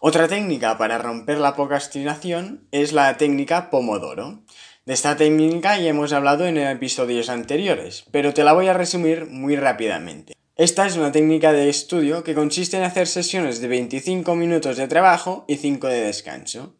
Otra 0.00 0.28
técnica 0.28 0.78
para 0.78 0.98
romper 0.98 1.38
la 1.38 1.54
procrastinación 1.54 2.66
es 2.70 2.92
la 2.92 3.16
técnica 3.16 3.68
Pomodoro. 3.70 4.42
De 4.86 4.94
esta 4.94 5.16
técnica 5.16 5.76
ya 5.78 5.90
hemos 5.90 6.12
hablado 6.12 6.46
en 6.46 6.56
episodios 6.56 7.28
anteriores, 7.28 8.04
pero 8.10 8.32
te 8.32 8.44
la 8.44 8.54
voy 8.54 8.68
a 8.68 8.72
resumir 8.72 9.26
muy 9.26 9.56
rápidamente. 9.56 10.37
Esta 10.58 10.88
es 10.88 10.96
una 10.96 11.12
técnica 11.12 11.52
de 11.52 11.68
estudio 11.68 12.24
que 12.24 12.34
consiste 12.34 12.76
en 12.76 12.82
hacer 12.82 13.06
sesiones 13.06 13.60
de 13.60 13.68
25 13.68 14.34
minutos 14.34 14.76
de 14.76 14.88
trabajo 14.88 15.44
y 15.46 15.54
5 15.54 15.86
de 15.86 16.00
descanso. 16.00 16.74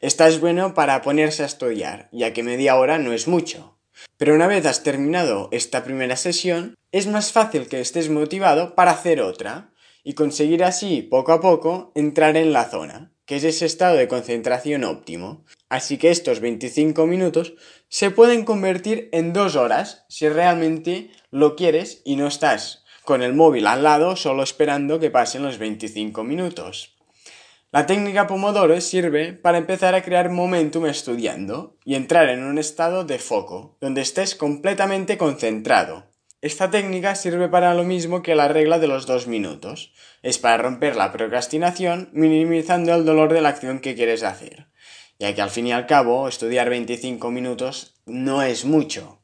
Esta 0.00 0.28
es 0.28 0.40
bueno 0.40 0.72
para 0.72 1.02
ponerse 1.02 1.42
a 1.42 1.46
estudiar, 1.46 2.08
ya 2.10 2.32
que 2.32 2.42
media 2.42 2.76
hora 2.76 2.96
no 2.96 3.12
es 3.12 3.28
mucho. 3.28 3.78
Pero 4.16 4.34
una 4.34 4.46
vez 4.46 4.64
has 4.64 4.82
terminado 4.82 5.50
esta 5.52 5.84
primera 5.84 6.16
sesión, 6.16 6.74
es 6.90 7.06
más 7.06 7.30
fácil 7.30 7.68
que 7.68 7.82
estés 7.82 8.08
motivado 8.08 8.74
para 8.74 8.92
hacer 8.92 9.20
otra 9.20 9.74
y 10.02 10.14
conseguir 10.14 10.64
así, 10.64 11.02
poco 11.02 11.32
a 11.32 11.42
poco, 11.42 11.92
entrar 11.94 12.34
en 12.38 12.54
la 12.54 12.64
zona, 12.64 13.12
que 13.26 13.36
es 13.36 13.44
ese 13.44 13.66
estado 13.66 13.98
de 13.98 14.08
concentración 14.08 14.84
óptimo. 14.84 15.44
Así 15.68 15.98
que 15.98 16.10
estos 16.10 16.40
25 16.40 17.06
minutos 17.06 17.52
se 17.90 18.10
pueden 18.10 18.46
convertir 18.46 19.10
en 19.12 19.34
dos 19.34 19.54
horas 19.54 20.06
si 20.08 20.30
realmente 20.30 21.10
lo 21.30 21.56
quieres 21.56 22.00
y 22.06 22.16
no 22.16 22.26
estás 22.26 22.86
con 23.08 23.22
el 23.22 23.32
móvil 23.32 23.66
al 23.66 23.84
lado 23.84 24.16
solo 24.16 24.42
esperando 24.42 25.00
que 25.00 25.10
pasen 25.10 25.42
los 25.42 25.56
25 25.56 26.24
minutos. 26.24 26.98
La 27.72 27.86
técnica 27.86 28.26
Pomodoro 28.26 28.78
sirve 28.82 29.32
para 29.32 29.56
empezar 29.56 29.94
a 29.94 30.02
crear 30.02 30.28
momentum 30.28 30.84
estudiando 30.84 31.78
y 31.86 31.94
entrar 31.94 32.28
en 32.28 32.44
un 32.44 32.58
estado 32.58 33.04
de 33.04 33.18
foco, 33.18 33.78
donde 33.80 34.02
estés 34.02 34.34
completamente 34.34 35.16
concentrado. 35.16 36.12
Esta 36.42 36.70
técnica 36.70 37.14
sirve 37.14 37.48
para 37.48 37.72
lo 37.72 37.82
mismo 37.82 38.22
que 38.22 38.34
la 38.34 38.46
regla 38.46 38.78
de 38.78 38.88
los 38.88 39.06
dos 39.06 39.26
minutos. 39.26 39.94
Es 40.20 40.36
para 40.36 40.58
romper 40.58 40.94
la 40.94 41.10
procrastinación 41.10 42.10
minimizando 42.12 42.94
el 42.94 43.06
dolor 43.06 43.32
de 43.32 43.40
la 43.40 43.48
acción 43.48 43.80
que 43.80 43.94
quieres 43.94 44.22
hacer, 44.22 44.66
ya 45.18 45.34
que 45.34 45.40
al 45.40 45.48
fin 45.48 45.66
y 45.66 45.72
al 45.72 45.86
cabo 45.86 46.28
estudiar 46.28 46.68
25 46.68 47.30
minutos 47.30 48.02
no 48.04 48.42
es 48.42 48.66
mucho. 48.66 49.22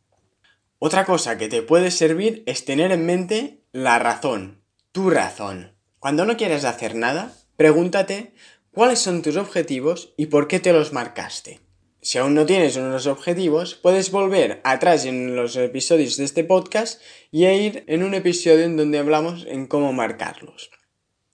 Otra 0.79 1.05
cosa 1.05 1.37
que 1.37 1.49
te 1.49 1.61
puede 1.61 1.91
servir 1.91 2.45
es 2.47 2.65
tener 2.65 2.91
en 2.91 3.05
mente 3.05 3.64
la 3.75 3.99
razón, 3.99 4.63
tu 4.93 5.11
razón. 5.11 5.77
Cuando 5.99 6.25
no 6.25 6.39
quieres 6.39 6.65
hacer 6.65 6.95
nada, 6.95 7.35
Pregúntate 7.57 8.35
cuáles 8.73 8.99
son 8.99 9.23
tus 9.23 9.37
objetivos 9.37 10.13
y 10.17 10.27
por 10.27 10.49
qué 10.49 10.59
te 10.59 10.73
los 10.73 10.93
marcaste. 10.93 11.61
Si 12.01 12.19
aún 12.19 12.35
no 12.35 12.45
tienes 12.45 12.77
unos 12.77 13.07
objetivos, 13.07 13.77
puedes 13.77 14.11
volver 14.11 14.61
atrás 14.65 15.05
en 15.07 15.37
los 15.37 15.55
episodios 15.57 16.17
de 16.17 16.25
este 16.25 16.43
podcast 16.43 17.01
y 17.31 17.47
ir 17.47 17.85
en 17.87 18.03
un 18.03 18.15
episodio 18.15 18.65
en 18.65 18.77
donde 18.77 18.99
hablamos 18.99 19.47
en 19.49 19.67
cómo 19.69 19.93
marcarlos. 19.93 20.71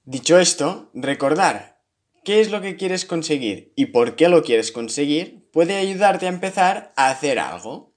Dicho 0.05 0.39
esto, 0.39 0.91
recordar 0.93 1.81
qué 2.23 2.41
es 2.41 2.51
lo 2.51 2.61
que 2.61 2.77
quieres 2.77 3.07
conseguir 3.07 3.73
y 3.77 3.87
por 3.87 4.17
qué 4.17 4.29
lo 4.29 4.45
quieres 4.45 4.73
conseguir 4.73 5.49
puede 5.53 5.77
ayudarte 5.77 6.27
a 6.27 6.31
empezar 6.31 6.93
a 6.97 7.11
hacer 7.11 7.39
algo. 7.39 7.95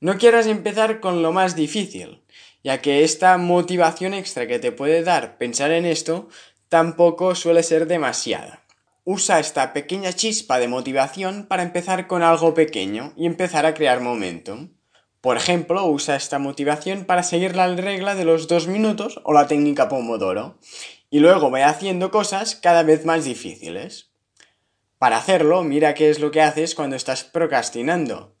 No 0.00 0.18
quieras 0.18 0.48
empezar 0.48 0.98
con 0.98 1.22
lo 1.22 1.32
más 1.32 1.54
difícil, 1.54 2.23
ya 2.64 2.80
que 2.80 3.04
esta 3.04 3.36
motivación 3.38 4.14
extra 4.14 4.48
que 4.48 4.58
te 4.58 4.72
puede 4.72 5.04
dar 5.04 5.36
pensar 5.38 5.70
en 5.70 5.84
esto 5.84 6.28
tampoco 6.68 7.34
suele 7.34 7.62
ser 7.62 7.86
demasiada. 7.86 8.64
Usa 9.04 9.38
esta 9.38 9.74
pequeña 9.74 10.14
chispa 10.14 10.58
de 10.58 10.66
motivación 10.66 11.46
para 11.46 11.62
empezar 11.62 12.06
con 12.06 12.22
algo 12.22 12.54
pequeño 12.54 13.12
y 13.16 13.26
empezar 13.26 13.66
a 13.66 13.74
crear 13.74 14.00
momentum. 14.00 14.70
Por 15.20 15.36
ejemplo, 15.36 15.86
usa 15.86 16.16
esta 16.16 16.38
motivación 16.38 17.04
para 17.04 17.22
seguir 17.22 17.54
la 17.54 17.68
regla 17.68 18.14
de 18.14 18.24
los 18.24 18.48
dos 18.48 18.66
minutos 18.66 19.20
o 19.24 19.34
la 19.34 19.46
técnica 19.46 19.88
Pomodoro, 19.88 20.58
y 21.10 21.20
luego 21.20 21.50
ve 21.50 21.62
haciendo 21.62 22.10
cosas 22.10 22.56
cada 22.56 22.82
vez 22.82 23.04
más 23.04 23.24
difíciles. 23.24 24.10
Para 24.98 25.18
hacerlo, 25.18 25.62
mira 25.62 25.94
qué 25.94 26.08
es 26.08 26.18
lo 26.18 26.30
que 26.30 26.40
haces 26.40 26.74
cuando 26.74 26.96
estás 26.96 27.24
procrastinando. 27.24 28.33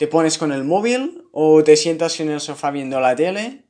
¿Te 0.00 0.06
pones 0.06 0.38
con 0.38 0.50
el 0.50 0.64
móvil 0.64 1.24
o 1.30 1.62
te 1.62 1.76
sientas 1.76 2.20
en 2.20 2.30
el 2.30 2.40
sofá 2.40 2.70
viendo 2.70 3.00
la 3.00 3.14
tele? 3.14 3.66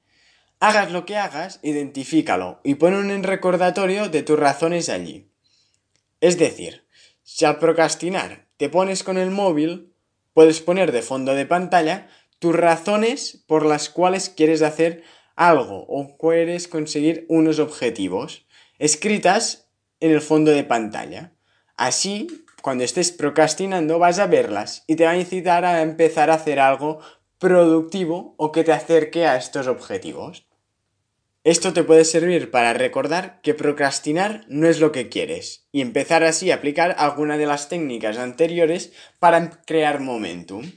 Hagas 0.61 0.93
lo 0.93 1.05
que 1.05 1.17
hagas, 1.17 1.59
identifícalo 1.65 2.61
y 2.63 2.77
pon 2.77 2.95
un 2.95 3.25
recordatorio 3.25 4.09
de 4.09 4.23
tus 4.23 4.39
razones 4.39 4.89
allí. 4.89 5.29
Es 6.21 6.39
decir, 6.39 6.87
si 7.25 7.47
al 7.47 7.59
procrastinar 7.59 8.47
te 8.59 8.69
pones 8.69 9.03
con 9.03 9.19
el 9.19 9.33
móvil, 9.33 9.93
puedes 10.33 10.61
poner 10.61 10.93
de 10.93 11.03
fondo 11.03 11.35
de 11.35 11.47
pantalla 11.47 12.07
tus 12.39 12.55
razones 12.55 13.43
por 13.49 13.67
las 13.67 13.91
cuales 13.91 14.29
quieres 14.29 14.63
hacer 14.63 15.03
algo 15.35 15.85
o 15.89 16.17
quieres 16.17 16.69
conseguir 16.69 17.27
unos 17.29 17.59
objetivos, 17.59 18.47
escritas 18.79 19.67
en 19.99 20.13
el 20.13 20.21
fondo 20.21 20.53
de 20.53 20.63
pantalla. 20.63 21.33
Así, 21.77 22.29
cuando 22.63 22.85
estés 22.85 23.13
procrastinando, 23.13 23.99
vas 23.99 24.19
a 24.19 24.27
verlas 24.27 24.85
y 24.87 24.97
te 24.97 25.05
va 25.05 25.13
a 25.13 25.17
incitar 25.17 25.65
a 25.65 25.83
empezar 25.83 26.31
a 26.31 26.35
hacer 26.35 26.61
algo 26.61 27.01
productivo 27.39 28.35
o 28.37 28.53
que 28.53 28.65
te 28.65 28.73
acerque 28.73 29.27
a 29.27 29.37
estos 29.37 29.67
objetivos. 29.67 30.47
Esto 31.43 31.73
te 31.73 31.85
puede 31.85 32.05
servir 32.05 32.51
para 32.51 32.75
recordar 32.75 33.41
que 33.41 33.55
procrastinar 33.55 34.45
no 34.49 34.69
es 34.69 34.79
lo 34.79 34.93
que 34.93 35.09
quieres 35.09 35.67
y 35.73 35.81
empezar 35.81 36.23
así 36.23 36.51
a 36.51 36.57
aplicar 36.57 36.97
alguna 36.99 37.39
de 37.39 37.47
las 37.47 37.71
técnicas 37.71 38.19
anteriores 38.19 38.93
para 39.19 39.63
crear 39.65 40.01
momentum. 40.01 40.71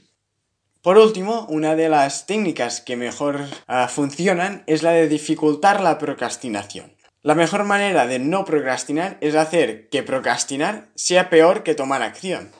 Por 0.80 0.96
último, 0.96 1.46
una 1.50 1.76
de 1.76 1.90
las 1.90 2.26
técnicas 2.26 2.80
que 2.80 2.96
mejor 2.96 3.40
ah, 3.66 3.88
funcionan 3.88 4.64
es 4.66 4.82
la 4.82 4.92
de 4.92 5.06
dificultar 5.06 5.82
la 5.82 5.98
procrastinación. 5.98 6.93
La 7.24 7.34
mejor 7.34 7.64
manera 7.64 8.06
de 8.06 8.18
no 8.18 8.44
procrastinar 8.44 9.16
es 9.22 9.34
hacer 9.34 9.88
que 9.88 10.02
procrastinar 10.02 10.90
sea 10.94 11.30
peor 11.30 11.62
que 11.62 11.74
tomar 11.74 12.02
acción. 12.02 12.52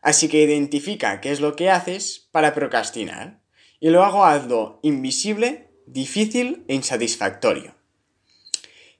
Así 0.00 0.28
que 0.28 0.44
identifica 0.44 1.20
qué 1.20 1.32
es 1.32 1.40
lo 1.40 1.56
que 1.56 1.70
haces 1.70 2.28
para 2.30 2.54
procrastinar 2.54 3.40
y 3.80 3.90
luego 3.90 4.24
hazlo 4.24 4.78
invisible 4.84 5.72
difícil 5.88 6.64
e 6.68 6.76
insatisfactorio. 6.76 7.74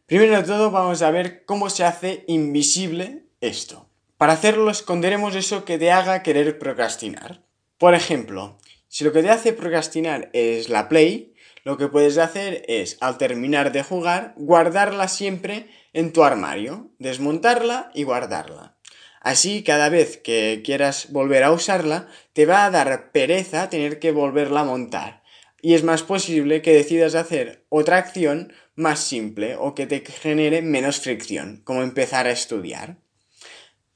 Primero 0.07 0.39
de 0.39 0.43
todo 0.43 0.73
vamos 0.73 1.03
a 1.03 1.13
ver 1.13 1.45
cómo 1.45 1.71
se 1.71 1.85
hace 1.85 2.25
invisible 2.27 3.27
esto. 3.41 3.89
Para 4.17 4.33
hacerlo 4.33 4.73
esconderemos 4.73 5.37
eso 5.37 5.65
que 5.65 5.79
te 5.79 5.93
haga 5.93 6.25
querer 6.25 6.59
procrastinar. 6.59 7.45
Por 7.79 7.95
ejemplo, 7.95 8.59
si 8.89 9.05
lo 9.05 9.13
que 9.13 9.23
te 9.23 9.31
hace 9.31 9.53
procrastinar 9.53 10.31
es 10.33 10.69
la 10.69 10.89
Play, 10.89 11.36
lo 11.67 11.77
que 11.77 11.89
puedes 11.89 12.17
hacer 12.17 12.63
es, 12.69 12.97
al 13.01 13.19
terminar 13.19 13.73
de 13.73 13.83
jugar, 13.83 14.35
guardarla 14.37 15.09
siempre 15.09 15.67
en 15.93 16.13
tu 16.13 16.23
armario, 16.23 16.93
desmontarla 17.01 17.91
y 17.93 18.05
guardarla. 18.05 18.77
Así, 19.21 19.65
cada 19.65 19.89
vez 19.89 20.17
que 20.17 20.63
quieras 20.65 21.11
volver 21.11 21.43
a 21.43 21.51
usarla, 21.51 22.07
te 22.35 22.47
va 22.47 22.67
a 22.67 22.71
dar 22.71 23.11
pereza 23.11 23.69
tener 23.69 23.99
que 23.99 24.13
volverla 24.13 24.61
a 24.61 24.65
montar 24.65 25.25
y 25.61 25.75
es 25.75 25.83
más 25.83 26.05
posible 26.05 26.63
que 26.63 26.73
decidas 26.73 27.17
hacer 27.17 27.67
otra 27.69 27.97
acción 27.97 28.53
más 28.77 29.01
simple 29.01 29.57
o 29.57 29.75
que 29.75 29.89
te 29.89 30.05
genere 30.07 30.63
menos 30.63 31.01
fricción, 31.01 31.63
como 31.65 31.83
empezar 31.83 32.29
a 32.29 32.31
estudiar. 32.31 32.99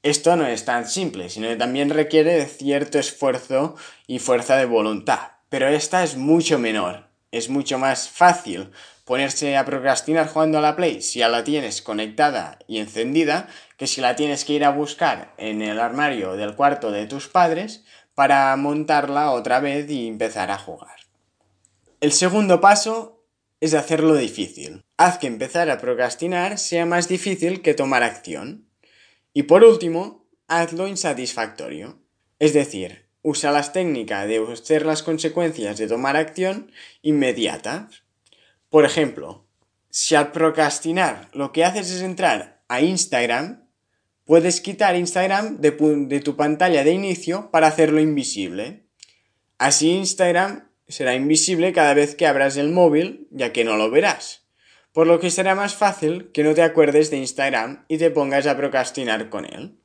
Esto 0.03 0.35
no 0.35 0.45
es 0.45 0.65
tan 0.65 0.89
simple, 0.89 1.29
sino 1.29 1.47
que 1.47 1.55
también 1.55 1.89
requiere 1.89 2.45
cierto 2.47 2.99
esfuerzo 2.99 3.77
y 4.07 4.19
fuerza 4.19 4.57
de 4.57 4.65
voluntad, 4.65 5.37
pero 5.47 5.69
esta 5.69 6.03
es 6.03 6.17
mucho 6.17 6.59
menor. 6.59 7.10
Es 7.31 7.49
mucho 7.49 7.79
más 7.79 8.09
fácil 8.09 8.71
ponerse 9.05 9.57
a 9.57 9.65
procrastinar 9.65 10.27
jugando 10.27 10.57
a 10.57 10.61
la 10.61 10.75
Play 10.75 11.01
si 11.01 11.19
ya 11.19 11.29
la 11.29 11.43
tienes 11.43 11.81
conectada 11.81 12.59
y 12.67 12.79
encendida, 12.79 13.47
que 13.77 13.87
si 13.87 14.01
la 14.01 14.15
tienes 14.15 14.45
que 14.45 14.53
ir 14.53 14.65
a 14.65 14.69
buscar 14.69 15.33
en 15.37 15.61
el 15.61 15.79
armario 15.79 16.37
del 16.37 16.55
cuarto 16.55 16.91
de 16.91 17.07
tus 17.07 17.27
padres 17.27 17.83
para 18.15 18.55
montarla 18.55 19.31
otra 19.31 19.59
vez 19.59 19.89
y 19.89 20.07
empezar 20.07 20.51
a 20.51 20.57
jugar. 20.57 20.95
El 22.01 22.11
segundo 22.11 22.61
paso 22.61 23.25
es 23.59 23.73
hacerlo 23.73 24.15
difícil. 24.15 24.83
Haz 24.97 25.19
que 25.19 25.27
empezar 25.27 25.69
a 25.69 25.77
procrastinar 25.77 26.57
sea 26.57 26.85
más 26.85 27.07
difícil 27.07 27.61
que 27.61 27.73
tomar 27.73 28.03
acción. 28.03 28.67
Y 29.33 29.43
por 29.43 29.63
último, 29.63 30.25
hazlo 30.47 30.87
insatisfactorio. 30.87 31.99
Es 32.39 32.53
decir, 32.53 33.05
usa 33.21 33.51
las 33.51 33.73
técnicas 33.73 34.27
de 34.27 34.45
hacer 34.51 34.85
las 34.85 35.03
consecuencias 35.03 35.77
de 35.77 35.87
tomar 35.87 36.15
acción 36.15 36.71
inmediatas. 37.01 38.03
Por 38.69 38.85
ejemplo, 38.85 39.45
si 39.89 40.15
al 40.15 40.31
procrastinar 40.31 41.29
lo 41.33 41.51
que 41.51 41.65
haces 41.65 41.91
es 41.91 42.01
entrar 42.01 42.63
a 42.67 42.81
Instagram, 42.81 43.67
puedes 44.25 44.61
quitar 44.61 44.95
Instagram 44.95 45.57
de, 45.57 45.71
de 45.71 46.19
tu 46.21 46.35
pantalla 46.35 46.83
de 46.83 46.91
inicio 46.91 47.51
para 47.51 47.67
hacerlo 47.67 47.99
invisible. 47.99 48.85
Así 49.57 49.91
Instagram 49.91 50.69
será 50.87 51.15
invisible 51.15 51.73
cada 51.73 51.93
vez 51.93 52.15
que 52.15 52.27
abras 52.27 52.57
el 52.57 52.71
móvil, 52.71 53.27
ya 53.31 53.53
que 53.53 53.63
no 53.63 53.77
lo 53.77 53.91
verás. 53.91 54.41
Por 54.93 55.07
lo 55.07 55.19
que 55.19 55.31
será 55.31 55.55
más 55.55 55.75
fácil 55.75 56.31
que 56.31 56.43
no 56.43 56.53
te 56.53 56.63
acuerdes 56.63 57.11
de 57.11 57.17
Instagram 57.17 57.85
y 57.87 57.97
te 57.97 58.11
pongas 58.11 58.47
a 58.47 58.57
procrastinar 58.57 59.29
con 59.29 59.45
él. 59.45 59.77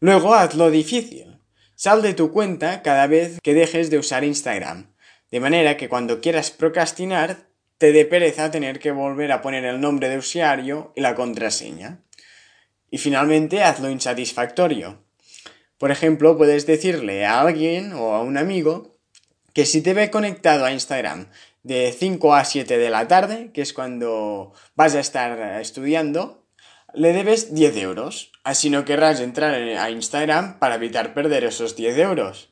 Luego 0.00 0.34
hazlo 0.34 0.70
difícil. 0.70 1.38
Sal 1.82 2.00
de 2.00 2.14
tu 2.14 2.30
cuenta 2.30 2.80
cada 2.80 3.08
vez 3.08 3.40
que 3.42 3.54
dejes 3.54 3.90
de 3.90 3.98
usar 3.98 4.22
Instagram, 4.22 4.94
de 5.32 5.40
manera 5.40 5.76
que 5.76 5.88
cuando 5.88 6.20
quieras 6.20 6.52
procrastinar 6.52 7.48
te 7.76 7.90
dé 7.90 8.04
pereza 8.04 8.52
tener 8.52 8.78
que 8.78 8.92
volver 8.92 9.32
a 9.32 9.42
poner 9.42 9.64
el 9.64 9.80
nombre 9.80 10.08
de 10.08 10.16
usuario 10.16 10.92
y 10.94 11.00
la 11.00 11.16
contraseña. 11.16 11.98
Y 12.88 12.98
finalmente 12.98 13.64
hazlo 13.64 13.90
insatisfactorio. 13.90 15.02
Por 15.76 15.90
ejemplo, 15.90 16.38
puedes 16.38 16.66
decirle 16.66 17.26
a 17.26 17.40
alguien 17.40 17.94
o 17.94 18.14
a 18.14 18.22
un 18.22 18.38
amigo 18.38 18.96
que 19.52 19.66
si 19.66 19.82
te 19.82 19.92
ve 19.92 20.08
conectado 20.08 20.64
a 20.64 20.70
Instagram 20.70 21.30
de 21.64 21.90
5 21.90 22.32
a 22.36 22.44
7 22.44 22.78
de 22.78 22.90
la 22.90 23.08
tarde, 23.08 23.50
que 23.52 23.62
es 23.62 23.72
cuando 23.72 24.52
vas 24.76 24.94
a 24.94 25.00
estar 25.00 25.60
estudiando, 25.60 26.41
le 26.94 27.12
debes 27.12 27.54
10 27.54 27.76
euros. 27.78 28.32
Así 28.44 28.70
no 28.70 28.84
querrás 28.84 29.20
entrar 29.20 29.54
a 29.54 29.90
Instagram 29.90 30.58
para 30.58 30.76
evitar 30.76 31.14
perder 31.14 31.44
esos 31.44 31.76
10 31.76 31.98
euros. 31.98 32.50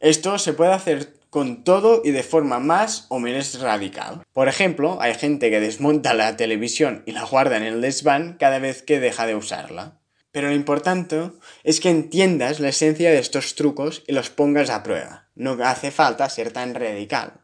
Esto 0.00 0.38
se 0.38 0.52
puede 0.52 0.72
hacer 0.72 1.14
con 1.30 1.64
todo 1.64 2.02
y 2.04 2.10
de 2.10 2.22
forma 2.22 2.58
más 2.58 3.06
o 3.08 3.18
menos 3.18 3.58
radical. 3.58 4.22
Por 4.32 4.48
ejemplo, 4.48 4.98
hay 5.00 5.14
gente 5.14 5.50
que 5.50 5.60
desmonta 5.60 6.12
la 6.12 6.36
televisión 6.36 7.04
y 7.06 7.12
la 7.12 7.24
guarda 7.24 7.56
en 7.56 7.62
el 7.62 7.80
desván 7.80 8.36
cada 8.38 8.58
vez 8.58 8.82
que 8.82 9.00
deja 9.00 9.26
de 9.26 9.34
usarla. 9.34 9.98
Pero 10.30 10.48
lo 10.48 10.54
importante 10.54 11.30
es 11.64 11.80
que 11.80 11.88
entiendas 11.88 12.60
la 12.60 12.68
esencia 12.68 13.10
de 13.10 13.18
estos 13.18 13.54
trucos 13.54 14.02
y 14.06 14.12
los 14.12 14.28
pongas 14.28 14.70
a 14.70 14.82
prueba. 14.82 15.28
No 15.34 15.56
hace 15.64 15.90
falta 15.90 16.28
ser 16.28 16.52
tan 16.52 16.74
radical. 16.74 17.40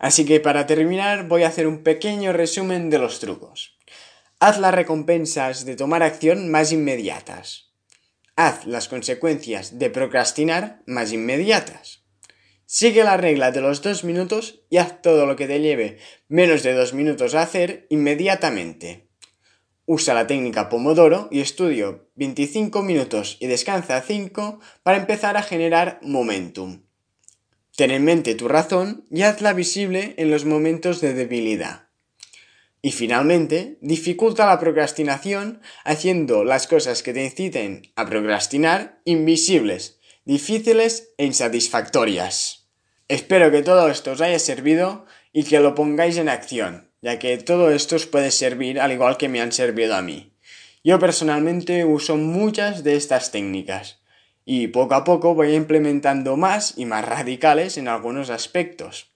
Así 0.00 0.24
que 0.24 0.40
para 0.40 0.66
terminar 0.66 1.28
voy 1.28 1.44
a 1.44 1.48
hacer 1.48 1.66
un 1.66 1.82
pequeño 1.82 2.32
resumen 2.32 2.90
de 2.90 2.98
los 2.98 3.20
trucos. 3.20 3.77
Haz 4.40 4.60
las 4.60 4.72
recompensas 4.72 5.64
de 5.64 5.74
tomar 5.74 6.04
acción 6.04 6.48
más 6.48 6.70
inmediatas. 6.70 7.72
Haz 8.36 8.66
las 8.66 8.86
consecuencias 8.86 9.80
de 9.80 9.90
procrastinar 9.90 10.80
más 10.86 11.12
inmediatas. 11.12 12.04
Sigue 12.64 13.02
la 13.02 13.16
regla 13.16 13.50
de 13.50 13.60
los 13.60 13.82
dos 13.82 14.04
minutos 14.04 14.60
y 14.70 14.76
haz 14.76 15.02
todo 15.02 15.26
lo 15.26 15.34
que 15.34 15.48
te 15.48 15.60
lleve 15.60 15.98
menos 16.28 16.62
de 16.62 16.72
dos 16.72 16.94
minutos 16.94 17.34
a 17.34 17.42
hacer 17.42 17.88
inmediatamente. 17.90 19.08
Usa 19.86 20.14
la 20.14 20.28
técnica 20.28 20.68
Pomodoro 20.68 21.26
y 21.32 21.40
estudio 21.40 22.08
25 22.14 22.80
minutos 22.82 23.38
y 23.40 23.48
descansa 23.48 24.00
5 24.00 24.60
para 24.84 24.98
empezar 24.98 25.36
a 25.36 25.42
generar 25.42 25.98
momentum. 26.00 26.82
Ten 27.74 27.90
en 27.90 28.04
mente 28.04 28.36
tu 28.36 28.46
razón 28.46 29.04
y 29.10 29.22
hazla 29.22 29.52
visible 29.52 30.14
en 30.16 30.30
los 30.30 30.44
momentos 30.44 31.00
de 31.00 31.14
debilidad. 31.14 31.87
Y 32.80 32.92
finalmente, 32.92 33.78
dificulta 33.80 34.46
la 34.46 34.60
procrastinación 34.60 35.60
haciendo 35.84 36.44
las 36.44 36.66
cosas 36.66 37.02
que 37.02 37.12
te 37.12 37.24
inciten 37.24 37.92
a 37.96 38.06
procrastinar 38.06 39.00
invisibles, 39.04 39.98
difíciles 40.24 41.12
e 41.18 41.26
insatisfactorias. 41.26 42.68
Espero 43.08 43.50
que 43.50 43.62
todo 43.62 43.88
esto 43.88 44.12
os 44.12 44.20
haya 44.20 44.38
servido 44.38 45.06
y 45.32 45.44
que 45.44 45.60
lo 45.60 45.74
pongáis 45.74 46.18
en 46.18 46.28
acción, 46.28 46.90
ya 47.00 47.18
que 47.18 47.36
todo 47.38 47.70
esto 47.70 47.96
os 47.96 48.06
puede 48.06 48.30
servir 48.30 48.80
al 48.80 48.92
igual 48.92 49.16
que 49.16 49.28
me 49.28 49.40
han 49.40 49.52
servido 49.52 49.96
a 49.96 50.02
mí. 50.02 50.32
Yo 50.84 50.98
personalmente 50.98 51.84
uso 51.84 52.16
muchas 52.16 52.84
de 52.84 52.96
estas 52.96 53.32
técnicas 53.32 53.98
y 54.44 54.68
poco 54.68 54.94
a 54.94 55.04
poco 55.04 55.34
voy 55.34 55.54
implementando 55.54 56.36
más 56.36 56.74
y 56.76 56.86
más 56.86 57.04
radicales 57.04 57.76
en 57.76 57.88
algunos 57.88 58.30
aspectos. 58.30 59.07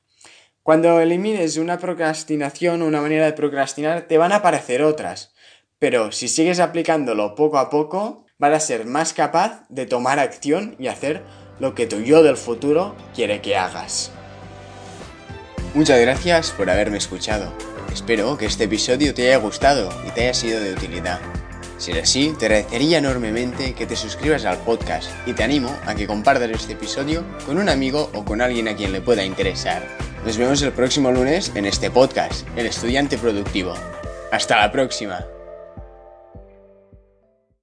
Cuando 0.62 1.00
elimines 1.00 1.56
una 1.56 1.78
procrastinación 1.78 2.82
o 2.82 2.86
una 2.86 3.00
manera 3.00 3.26
de 3.26 3.32
procrastinar, 3.32 4.02
te 4.02 4.16
van 4.16 4.30
a 4.30 4.36
aparecer 4.36 4.84
otras, 4.84 5.32
pero 5.80 6.12
si 6.12 6.28
sigues 6.28 6.60
aplicándolo 6.60 7.34
poco 7.34 7.58
a 7.58 7.68
poco, 7.68 8.26
vas 8.38 8.52
a 8.52 8.60
ser 8.60 8.86
más 8.86 9.12
capaz 9.12 9.64
de 9.70 9.86
tomar 9.86 10.20
acción 10.20 10.76
y 10.78 10.86
hacer 10.86 11.24
lo 11.58 11.74
que 11.74 11.88
tu 11.88 12.00
yo 12.00 12.22
del 12.22 12.36
futuro 12.36 12.94
quiere 13.12 13.40
que 13.40 13.56
hagas. 13.56 14.12
Muchas 15.74 16.00
gracias 16.00 16.52
por 16.52 16.70
haberme 16.70 16.98
escuchado. 16.98 17.52
Espero 17.92 18.38
que 18.38 18.46
este 18.46 18.64
episodio 18.64 19.14
te 19.14 19.26
haya 19.26 19.38
gustado 19.38 19.90
y 20.06 20.12
te 20.12 20.22
haya 20.22 20.34
sido 20.34 20.60
de 20.60 20.74
utilidad. 20.74 21.18
Si 21.82 21.90
es 21.90 22.04
así, 22.04 22.32
te 22.38 22.46
agradecería 22.46 22.98
enormemente 22.98 23.72
que 23.72 23.86
te 23.86 23.96
suscribas 23.96 24.44
al 24.44 24.58
podcast 24.58 25.10
y 25.26 25.32
te 25.32 25.42
animo 25.42 25.68
a 25.84 25.96
que 25.96 26.06
compartas 26.06 26.48
este 26.50 26.74
episodio 26.74 27.24
con 27.44 27.58
un 27.58 27.68
amigo 27.68 28.08
o 28.14 28.24
con 28.24 28.40
alguien 28.40 28.68
a 28.68 28.76
quien 28.76 28.92
le 28.92 29.00
pueda 29.00 29.24
interesar. 29.24 29.82
Nos 30.24 30.36
vemos 30.36 30.62
el 30.62 30.70
próximo 30.70 31.10
lunes 31.10 31.50
en 31.56 31.66
este 31.66 31.90
podcast, 31.90 32.46
El 32.54 32.66
Estudiante 32.66 33.18
Productivo. 33.18 33.74
Hasta 34.30 34.60
la 34.60 34.70
próxima. 34.70 35.26